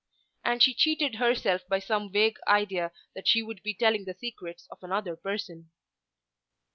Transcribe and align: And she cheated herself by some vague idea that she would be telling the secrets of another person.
And 0.43 0.63
she 0.63 0.73
cheated 0.73 1.13
herself 1.17 1.61
by 1.69 1.77
some 1.77 2.11
vague 2.11 2.37
idea 2.47 2.91
that 3.13 3.27
she 3.27 3.43
would 3.43 3.61
be 3.61 3.75
telling 3.75 4.05
the 4.05 4.15
secrets 4.15 4.67
of 4.71 4.79
another 4.81 5.15
person. 5.15 5.69